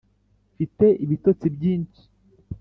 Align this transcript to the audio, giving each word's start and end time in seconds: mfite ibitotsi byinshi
mfite 0.53 0.85
ibitotsi 1.03 1.45
byinshi 1.55 2.01